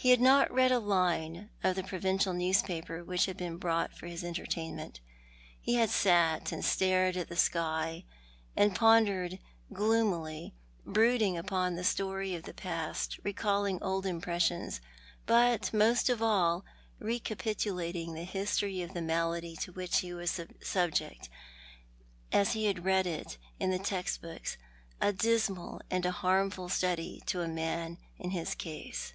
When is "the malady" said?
18.94-19.56